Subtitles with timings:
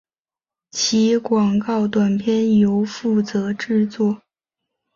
[0.71, 4.23] 其广告短片由负责制作。